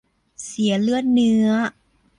[0.45, 1.47] เสียเลือดเนื้อ